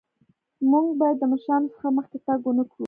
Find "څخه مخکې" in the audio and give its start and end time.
1.73-2.17